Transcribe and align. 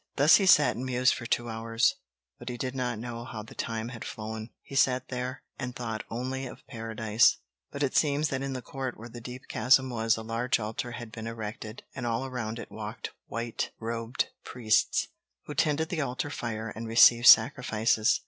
Thus 0.15 0.37
he 0.37 0.47
sat 0.47 0.75
and 0.75 0.83
mused 0.83 1.13
for 1.13 1.27
two 1.27 1.47
hours, 1.47 1.93
but 2.39 2.49
he 2.49 2.57
did 2.57 2.73
not 2.73 2.97
know 2.97 3.23
how 3.23 3.43
the 3.43 3.53
time 3.53 3.89
had 3.89 4.03
flown. 4.03 4.49
He 4.63 4.73
sat 4.73 5.09
there 5.09 5.43
and 5.59 5.75
thought 5.75 6.05
only 6.09 6.47
of 6.47 6.65
Paradise. 6.65 7.37
But 7.69 7.83
it 7.83 7.95
seems 7.95 8.29
that 8.29 8.41
in 8.41 8.53
the 8.53 8.63
court 8.63 8.97
where 8.97 9.09
the 9.09 9.21
deep 9.21 9.43
chasm 9.47 9.91
was, 9.91 10.17
a 10.17 10.23
large 10.23 10.59
altar 10.59 10.93
had 10.93 11.11
been 11.11 11.27
erected, 11.27 11.83
and 11.93 12.07
all 12.07 12.25
around 12.25 12.57
it 12.57 12.71
walked 12.71 13.11
white 13.27 13.69
robed 13.79 14.29
priests, 14.43 15.07
who 15.45 15.53
tended 15.53 15.89
the 15.89 16.01
altar 16.01 16.31
fire 16.31 16.69
and 16.75 16.87
received 16.87 17.27
sacrifices. 17.27 18.19